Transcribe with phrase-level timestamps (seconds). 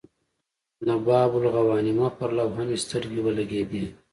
[0.87, 3.83] د باب الغوانمه پر لوحه مې سترګې ولګېدې.